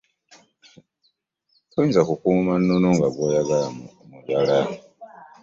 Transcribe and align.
Toyinza 1.71 2.01
kukuuma 2.09 2.53
nnono 2.57 2.87
nga 2.95 3.07
gw'olagira 3.13 3.65
muyala. 4.09 4.57